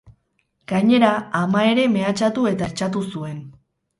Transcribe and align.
Gainera, 0.71 1.09
ama 1.41 1.61
ere 1.73 1.85
mehatxatu 1.97 2.47
eta 2.55 2.69
hertsatu 2.69 3.07
zuen. 3.17 3.39